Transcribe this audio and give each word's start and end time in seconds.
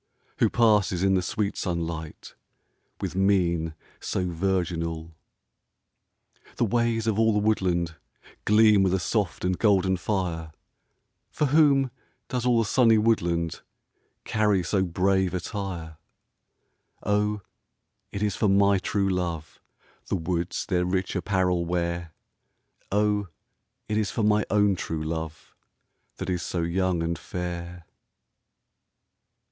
Who 0.37 0.49
passes 0.49 1.03
in 1.03 1.13
the 1.13 1.21
sweet 1.21 1.55
sunlight 1.55 2.33
With 3.01 3.15
mien 3.15 3.75
so 3.99 4.25
virginal? 4.25 5.13
The 6.55 6.65
ways 6.65 7.05
of 7.05 7.19
all 7.19 7.33
the 7.33 7.37
woodland 7.37 7.97
Gleam 8.45 8.81
with 8.81 8.95
a 8.95 8.99
soft 8.99 9.45
and 9.45 9.59
golden 9.59 9.97
fire— 9.97 10.53
For 11.37 11.45
whom 11.45 11.91
does 12.29 12.47
all 12.47 12.57
the 12.57 12.65
sunny 12.65 12.97
woodland 12.97 13.61
Carry 14.23 14.63
so 14.63 14.81
brave 14.81 15.35
attire? 15.35 15.97
O, 17.03 17.41
it 18.11 18.23
is 18.23 18.35
for 18.35 18.49
my 18.49 18.79
true 18.79 19.07
love 19.07 19.59
The 20.07 20.15
woods 20.15 20.65
their 20.65 20.83
rich 20.83 21.15
apparel 21.15 21.63
wear— 21.63 22.11
O, 22.91 23.27
it 23.87 23.99
is 23.99 24.09
for 24.09 24.23
my 24.23 24.47
own 24.49 24.75
true 24.75 25.03
love, 25.03 25.53
That 26.17 26.27
is 26.27 26.41
so 26.41 26.63
young 26.63 27.03
and 27.03 27.19
fair. 27.19 27.85